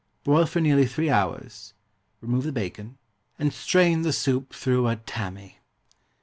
[0.23, 1.75] Boil for nearly three hours,
[2.21, 2.97] remove the bacon,
[3.37, 5.59] and strain the soup through a tammy.